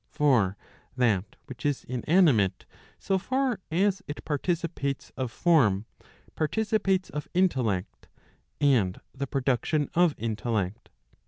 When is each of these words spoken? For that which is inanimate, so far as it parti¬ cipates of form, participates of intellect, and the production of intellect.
For 0.09 0.57
that 0.97 1.35
which 1.45 1.63
is 1.63 1.83
inanimate, 1.83 2.65
so 2.97 3.19
far 3.19 3.59
as 3.69 4.01
it 4.07 4.25
parti¬ 4.25 4.57
cipates 4.59 5.11
of 5.15 5.29
form, 5.31 5.85
participates 6.35 7.11
of 7.11 7.27
intellect, 7.35 8.07
and 8.59 8.99
the 9.13 9.27
production 9.27 9.91
of 9.93 10.15
intellect. 10.17 10.89